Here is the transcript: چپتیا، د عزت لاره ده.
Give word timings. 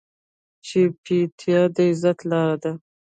چپتیا، 0.67 1.61
د 1.75 1.77
عزت 1.89 2.19
لاره 2.29 2.55
ده. 2.63 2.71